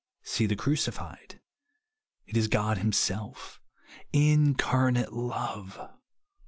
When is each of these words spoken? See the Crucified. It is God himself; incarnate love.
See 0.23 0.47
the 0.47 0.55
Crucified. 0.55 1.39
It 2.25 2.35
is 2.35 2.47
God 2.47 2.79
himself; 2.79 3.61
incarnate 4.11 5.13
love. 5.13 5.77